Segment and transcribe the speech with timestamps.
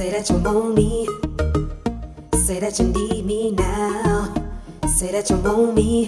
[0.00, 1.06] Say that you want me.
[2.32, 4.32] Say that you need me now.
[4.88, 6.06] Say that you want me.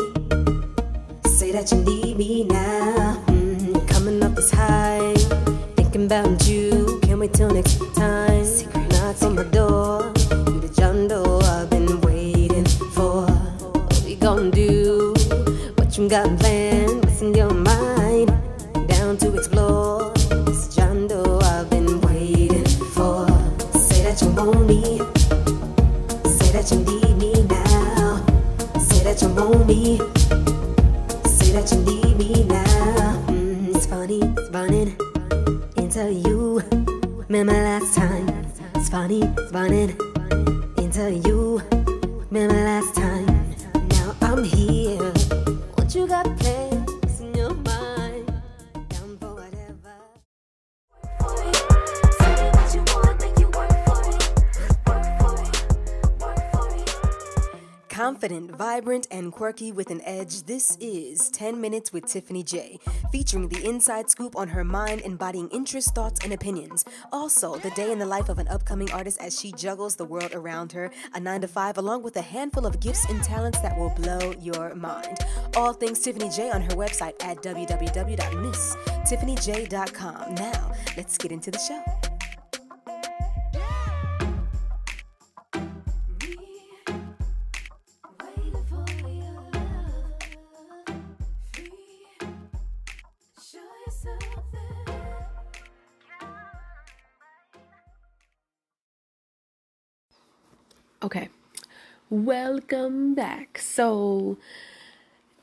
[1.27, 3.23] Say that you need me now.
[3.27, 5.13] Mm, coming up this high,
[5.77, 7.01] thinking about you.
[7.03, 8.47] Can't wait till next time.
[8.47, 10.11] Secret knocks on my door.
[10.31, 12.65] You the John Doe I've been waiting
[12.95, 13.27] for.
[13.27, 15.13] What we gonna do?
[15.77, 16.62] What you got planned?
[58.73, 63.69] Vibrant, and quirky with an edge, this is 10 Minutes with Tiffany J, featuring the
[63.69, 66.87] inside scoop on her mind, embodying interests, thoughts, and opinions.
[67.13, 70.33] Also, the day in the life of an upcoming artist as she juggles the world
[70.33, 73.79] around her, a 9 to 5, along with a handful of gifts and talents that
[73.79, 75.19] will blow your mind.
[75.55, 80.35] All things Tiffany J on her website at www.misstiffanyj.com.
[80.37, 82.12] Now, let's get into the show.
[101.03, 101.31] Okay.
[102.11, 103.59] Welcome back.
[103.59, 104.39] So,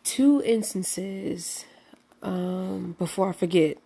[0.03, 1.65] two instances
[2.21, 3.77] um before I forget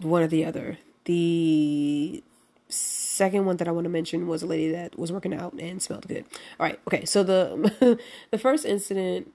[0.00, 0.78] one or the other.
[1.04, 2.22] The
[2.68, 5.82] second one that I want to mention was a lady that was working out and
[5.82, 6.24] smelled good.
[6.58, 6.80] All right.
[6.86, 7.04] Okay.
[7.04, 7.98] So the
[8.30, 9.30] the first incident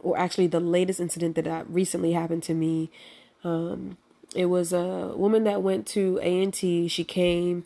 [0.00, 2.90] or actually the latest incident that uh, recently happened to me
[3.44, 3.96] um
[4.34, 6.88] it was a woman that went to A&T.
[6.88, 7.64] She came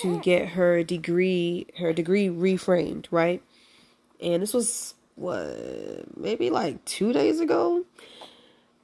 [0.00, 0.18] to oh.
[0.18, 3.42] get her degree, her degree reframed, right?
[4.20, 7.84] And this was what maybe like 2 days ago.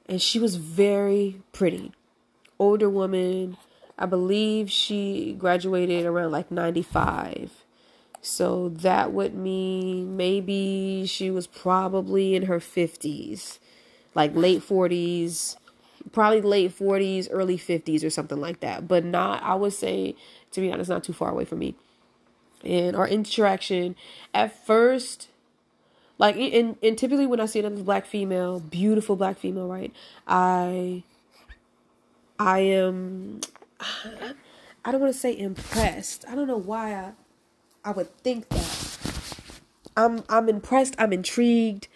[0.07, 1.91] And she was very pretty.
[2.59, 3.57] Older woman.
[3.97, 7.63] I believe she graduated around like 95.
[8.21, 13.59] So that would mean maybe she was probably in her 50s,
[14.15, 15.57] like late 40s,
[16.11, 18.87] probably late 40s, early 50s or something like that.
[18.87, 20.15] But not, I would say,
[20.51, 21.75] to be honest, not too far away from me.
[22.63, 23.95] And our interaction
[24.33, 25.29] at first,
[26.17, 29.91] like, and, and typically when I see another black female, beautiful black female, right?
[30.27, 31.03] I,
[32.39, 33.41] I am,
[34.85, 36.25] I don't want to say impressed.
[36.27, 37.11] I don't know why I,
[37.83, 39.39] I would think that.
[39.95, 40.95] I'm, I'm impressed.
[40.97, 41.87] I'm intrigued.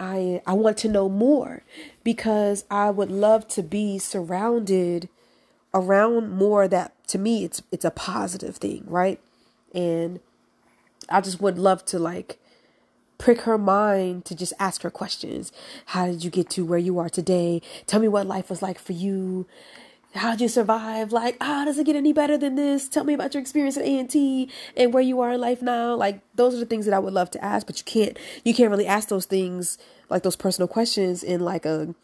[0.00, 1.62] I I want to know more
[2.02, 5.08] because I would love to be surrounded
[5.74, 9.20] around more that to me it's it's a positive thing, right?
[9.74, 10.20] And
[11.08, 12.38] I just would love to like
[13.18, 15.52] prick her mind to just ask her questions.
[15.86, 17.60] How did you get to where you are today?
[17.86, 19.46] Tell me what life was like for you.
[20.14, 21.12] How'd you survive?
[21.12, 22.88] Like, ah, does it get any better than this?
[22.88, 25.94] Tell me about your experience at A&T and where you are in life now.
[25.94, 28.52] Like, those are the things that I would love to ask, but you can't, you
[28.52, 29.78] can't really ask those things,
[30.08, 31.94] like those personal questions in like a,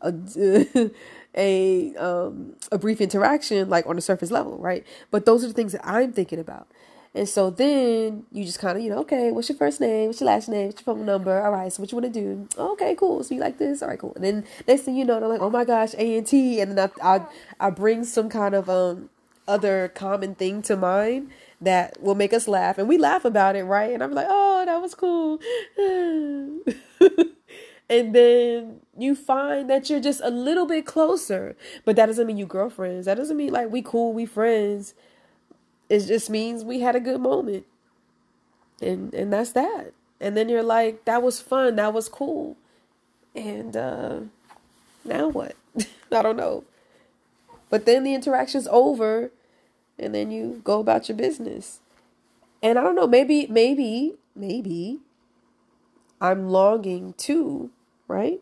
[0.00, 0.14] a,
[1.36, 4.86] a, um, a brief interaction, like on the surface level, right?
[5.10, 6.66] But those are the things that I'm thinking about.
[7.14, 10.08] And so then you just kind of, you know, okay, what's your first name?
[10.08, 10.66] What's your last name?
[10.66, 11.40] What's your phone number?
[11.40, 12.48] All right, so what you want to do?
[12.58, 13.22] Okay, cool.
[13.22, 13.82] So you like this?
[13.82, 14.14] All right, cool.
[14.16, 16.76] And then next thing you know, they're like, oh my gosh, A and T, and
[16.76, 17.26] then I, I,
[17.60, 19.10] I bring some kind of um
[19.46, 21.30] other common thing to mind
[21.60, 23.92] that will make us laugh, and we laugh about it, right?
[23.92, 25.38] And I'm like, oh, that was cool.
[27.88, 32.38] and then you find that you're just a little bit closer, but that doesn't mean
[32.38, 33.06] you girlfriends.
[33.06, 34.94] That doesn't mean like we cool, we friends
[35.88, 37.66] it just means we had a good moment.
[38.80, 39.92] And and that's that.
[40.20, 41.76] And then you're like that was fun.
[41.76, 42.56] That was cool.
[43.34, 44.20] And uh
[45.04, 45.56] now what?
[46.12, 46.64] I don't know.
[47.70, 49.30] But then the interaction's over
[49.98, 51.80] and then you go about your business.
[52.62, 55.00] And i don't know maybe maybe maybe
[56.20, 57.70] i'm longing too
[58.08, 58.40] right?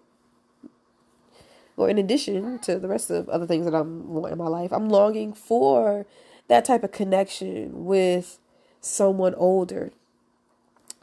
[1.77, 4.89] Or in addition to the rest of other things that i'm in my life i'm
[4.89, 6.07] longing for
[6.53, 8.39] that type of connection with
[8.83, 9.91] someone older.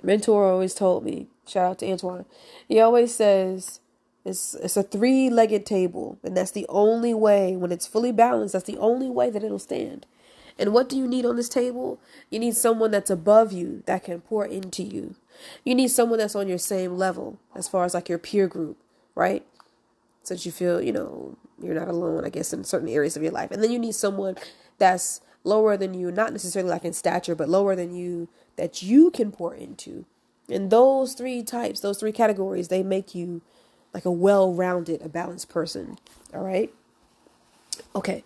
[0.04, 2.26] Mentor always told me, shout out to Antoine.
[2.68, 3.80] He always says
[4.24, 8.68] it's it's a three-legged table, and that's the only way when it's fully balanced, that's
[8.68, 10.06] the only way that it'll stand.
[10.60, 12.00] And what do you need on this table?
[12.30, 15.16] You need someone that's above you that can pour into you.
[15.64, 18.78] You need someone that's on your same level as far as like your peer group,
[19.16, 19.44] right?
[20.22, 23.24] So that you feel, you know, you're not alone, I guess, in certain areas of
[23.24, 23.50] your life.
[23.50, 24.36] And then you need someone
[24.78, 29.12] that's lower than you, not necessarily like in stature, but lower than you that you
[29.12, 30.06] can pour into.
[30.50, 33.42] And those three types, those three categories, they make you
[33.94, 35.98] like a well rounded, a balanced person.
[36.34, 36.74] All right.
[37.96, 38.24] Okay.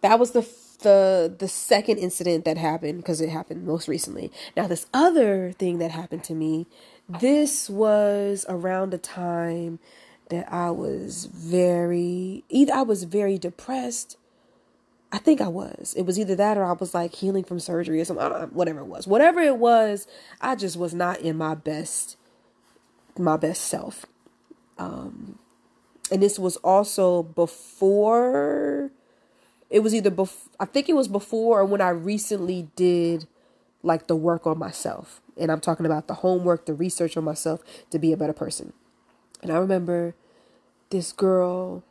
[0.00, 0.46] That was the
[0.80, 4.30] the the second incident that happened because it happened most recently.
[4.56, 6.66] Now this other thing that happened to me,
[7.08, 9.78] this was around the time
[10.28, 14.16] that I was very either I was very depressed.
[15.16, 15.94] I think I was.
[15.96, 18.30] It was either that or I was like healing from surgery or something.
[18.50, 19.06] whatever it was.
[19.06, 20.06] Whatever it was,
[20.42, 22.18] I just was not in my best
[23.18, 24.04] my best self.
[24.76, 25.38] Um
[26.10, 28.90] and this was also before
[29.70, 33.26] it was either before I think it was before or when I recently did
[33.82, 35.22] like the work on myself.
[35.38, 38.74] And I'm talking about the homework, the research on myself to be a better person.
[39.42, 40.14] And I remember
[40.90, 41.84] this girl,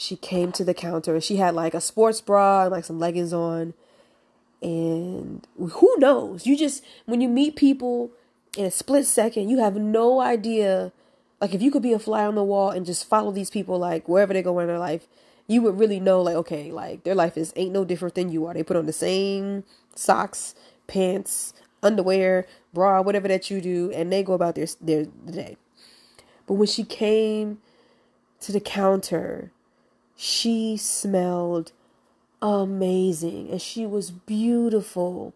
[0.00, 3.00] she came to the counter and she had like a sports bra and like some
[3.00, 3.74] leggings on.
[4.62, 6.46] And who knows?
[6.46, 8.12] You just, when you meet people
[8.56, 10.92] in a split second, you have no idea.
[11.40, 13.76] Like, if you could be a fly on the wall and just follow these people,
[13.76, 15.08] like, wherever they go in their life,
[15.48, 18.44] you would really know like okay like their life is ain't no different than you
[18.44, 19.64] are they put on the same
[19.94, 20.54] socks
[20.86, 25.56] pants underwear bra whatever that you do and they go about their their day
[26.46, 27.58] but when she came
[28.40, 29.50] to the counter
[30.20, 31.72] she smelled
[32.42, 35.32] amazing and she was beautiful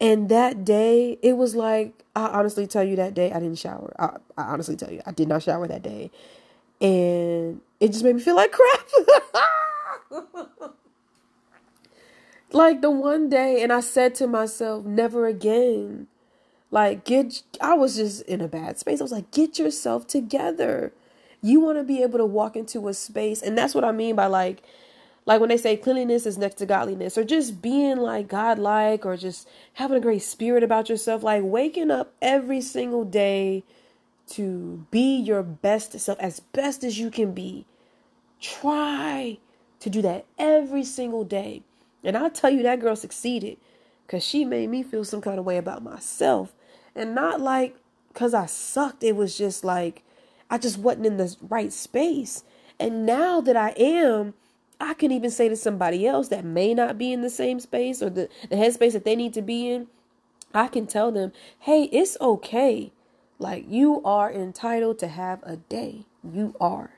[0.00, 3.92] and that day it was like i honestly tell you that day i didn't shower
[3.98, 6.10] i, I honestly tell you i did not shower that day
[6.80, 8.88] and it just made me feel like crap.
[12.52, 16.06] like the one day, and I said to myself, never again.
[16.70, 19.00] Like, get, I was just in a bad space.
[19.00, 20.92] I was like, get yourself together.
[21.40, 24.16] You want to be able to walk into a space, and that's what I mean
[24.16, 24.62] by like,
[25.24, 29.16] like when they say cleanliness is next to godliness, or just being like godlike, or
[29.16, 33.62] just having a great spirit about yourself, like waking up every single day
[34.28, 37.66] to be your best self as best as you can be.
[38.40, 39.38] Try
[39.80, 41.62] to do that every single day.
[42.04, 43.58] And I'll tell you, that girl succeeded
[44.06, 46.54] because she made me feel some kind of way about myself.
[46.94, 47.76] And not like
[48.08, 50.02] because I sucked, it was just like
[50.50, 52.44] I just wasn't in the right space.
[52.80, 54.34] And now that I am,
[54.80, 58.02] I can even say to somebody else that may not be in the same space
[58.02, 59.88] or the, the headspace that they need to be in,
[60.54, 62.92] I can tell them, hey, it's okay
[63.38, 66.06] like you are entitled to have a day.
[66.24, 66.92] You are.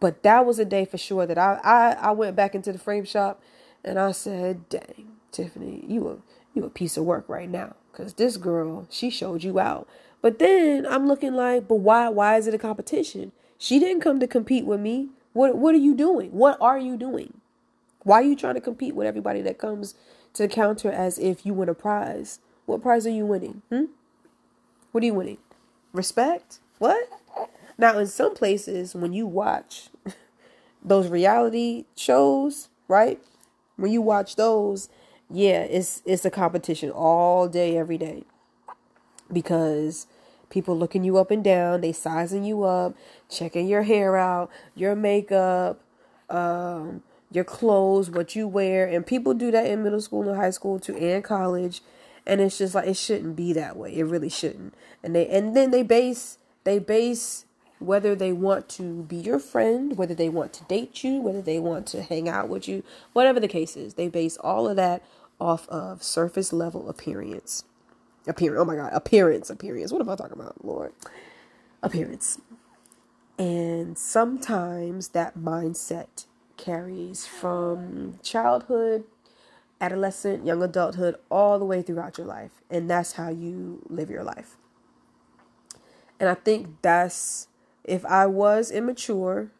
[0.00, 2.78] But that was a day for sure that I I, I went back into the
[2.78, 3.42] frame shop
[3.84, 6.16] and I said, "Dang, Tiffany, you a
[6.54, 9.88] you a piece of work right now cuz this girl, she showed you out."
[10.20, 13.32] But then I'm looking like, "But why why is it a competition?
[13.58, 15.10] She didn't come to compete with me.
[15.32, 16.30] What what are you doing?
[16.30, 17.40] What are you doing?
[18.02, 19.94] Why are you trying to compete with everybody that comes
[20.34, 22.40] to counter as if you win a prize?
[22.66, 23.62] What prize are you winning?
[23.70, 23.84] Hmm?
[24.92, 25.38] What are you winning?
[25.92, 26.60] Respect?
[26.78, 27.08] What?
[27.76, 29.88] Now, in some places, when you watch
[30.84, 33.20] those reality shows, right?
[33.76, 34.88] When you watch those,
[35.30, 38.24] yeah, it's it's a competition all day, every day.
[39.32, 40.06] Because
[40.50, 42.94] people looking you up and down, they sizing you up,
[43.28, 45.80] checking your hair out, your makeup,
[46.30, 47.02] um,
[47.32, 50.78] your clothes, what you wear, and people do that in middle school and high school
[50.78, 51.82] too, and college.
[52.26, 53.96] And it's just like it shouldn't be that way.
[53.96, 54.74] It really shouldn't.
[55.02, 57.44] And they and then they base they base
[57.80, 61.58] whether they want to be your friend whether they want to date you whether they
[61.58, 65.02] want to hang out with you whatever the case is they base all of that
[65.40, 67.64] off of surface level appearance
[68.26, 70.92] appearance oh my god appearance appearance what am i talking about lord
[71.82, 72.40] appearance
[73.38, 76.26] and sometimes that mindset
[76.56, 79.04] carries from childhood
[79.80, 82.52] adolescent, young adulthood, all the way throughout your life.
[82.70, 84.56] And that's how you live your life.
[86.20, 87.48] And I think that's,
[87.84, 89.50] if I was immature,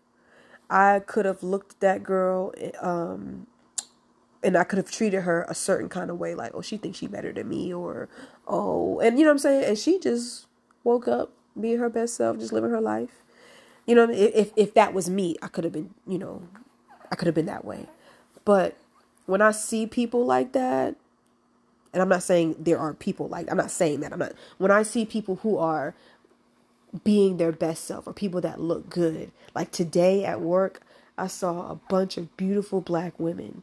[0.71, 3.47] I could have looked at that girl um,
[4.43, 6.99] and I could have treated her a certain kind of way, like, oh, she thinks
[6.99, 8.09] she better than me, or
[8.47, 9.65] oh, and you know what I'm saying?
[9.65, 10.47] And she just
[10.85, 13.23] woke up being her best self, just living her life.
[13.87, 16.43] You know, if if that was me, I could have been, you know,
[17.11, 17.87] I could have been that way.
[18.45, 18.77] But
[19.27, 20.97] when I see people like that,
[21.93, 24.13] and I'm not saying there are people like I'm not saying that.
[24.13, 25.95] I'm not when I see people who are
[27.03, 29.33] being their best self or people that look good.
[29.55, 30.83] Like today at work,
[31.19, 33.63] I saw a bunch of beautiful black women.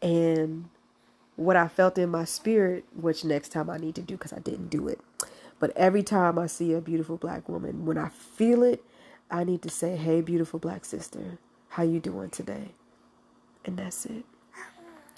[0.00, 0.68] And
[1.36, 4.38] what I felt in my spirit, which next time I need to do because I
[4.38, 5.00] didn't do it.
[5.58, 8.84] But every time I see a beautiful black woman, when I feel it,
[9.30, 11.38] I need to say, "Hey, beautiful black sister,
[11.70, 12.74] how you doing today?"
[13.64, 14.24] And that's it.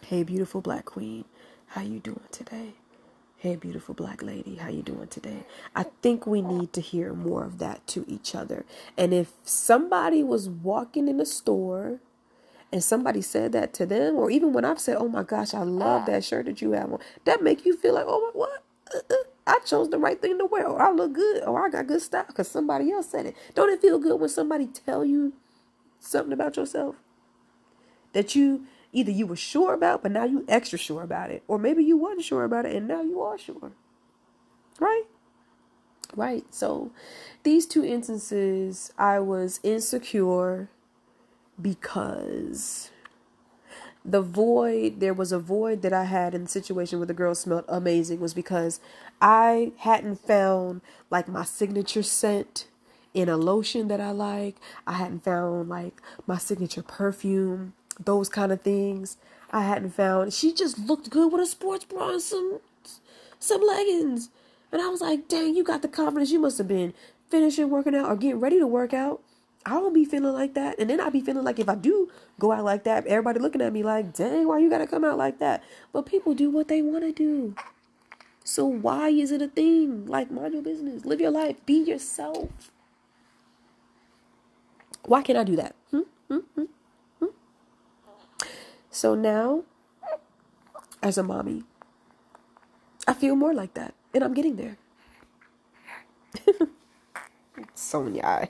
[0.04, 1.24] Hey, beautiful black queen,
[1.68, 2.74] how you doing today?
[3.44, 5.44] Hey, beautiful black lady, how you doing today?
[5.76, 8.64] I think we need to hear more of that to each other.
[8.96, 12.00] And if somebody was walking in a store
[12.72, 15.62] and somebody said that to them, or even when I've said, "Oh my gosh, I
[15.62, 18.64] love that shirt that you have on," that make you feel like, "Oh my, what?
[18.94, 21.68] Uh, uh, I chose the right thing to wear, or I look good, or I
[21.68, 25.04] got good style because somebody else said it." Don't it feel good when somebody tell
[25.04, 25.34] you
[26.00, 26.96] something about yourself
[28.14, 31.58] that you either you were sure about, but now you extra sure about it, or
[31.58, 33.72] maybe you wasn't sure about it and now you are sure,
[34.80, 35.04] right?
[36.16, 36.44] Right.
[36.54, 36.92] So,
[37.42, 40.68] these two instances, I was insecure
[41.60, 42.90] because
[44.04, 47.34] the void there was a void that I had in the situation where the girl
[47.34, 48.80] smelled amazing was because
[49.20, 52.66] I hadn't found like my signature scent
[53.14, 54.56] in a lotion that I like.
[54.86, 59.16] I hadn't found like my signature perfume, those kind of things.
[59.50, 60.32] I hadn't found.
[60.32, 62.60] She just looked good with a sports bra and some
[63.38, 64.30] some leggings.
[64.72, 66.30] And I was like, "Dang, you got the confidence.
[66.30, 66.94] You must have been
[67.30, 69.20] finishing working out or getting ready to work out."
[69.66, 70.78] I don't be feeling like that.
[70.78, 73.62] And then I'd be feeling like if I do go out like that, everybody looking
[73.62, 75.62] at me like, dang, why you gotta come out like that?
[75.92, 77.54] But people do what they wanna do.
[78.44, 80.06] So why is it a thing?
[80.06, 81.06] Like mind your business.
[81.06, 81.56] Live your life.
[81.64, 82.70] Be yourself.
[85.06, 85.74] Why can't I do that?
[85.90, 86.00] Hmm?
[88.94, 89.64] So now,
[91.02, 91.64] as a mommy,
[93.08, 93.92] I feel more like that.
[94.14, 94.78] And I'm getting there.
[97.74, 98.48] Sonia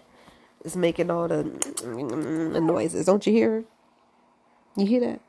[0.63, 1.45] is making all the,
[1.83, 3.07] the noises.
[3.07, 3.65] Don't you hear her?
[4.77, 5.21] You hear that?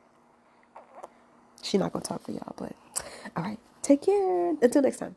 [1.62, 2.74] She's not gonna talk for y'all, but
[3.34, 3.58] all right.
[3.80, 4.50] Take care.
[4.60, 5.16] Until next time.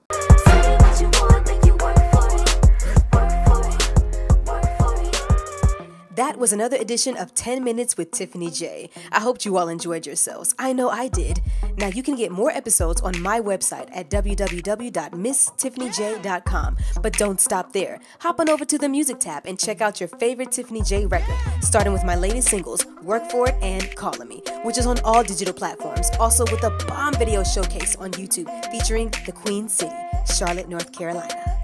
[6.39, 8.89] Was another edition of 10 Minutes with Tiffany J.
[9.11, 10.55] I hoped you all enjoyed yourselves.
[10.57, 11.41] I know I did.
[11.77, 16.77] Now you can get more episodes on my website at www.misstiffanyj.com.
[17.01, 17.99] But don't stop there.
[18.21, 21.35] Hop on over to the music tab and check out your favorite Tiffany J record,
[21.59, 25.23] starting with my latest singles, Work For It and Calling Me, which is on all
[25.23, 26.09] digital platforms.
[26.21, 29.93] Also with a bomb video showcase on YouTube featuring the Queen City,
[30.25, 31.58] Charlotte, North Carolina.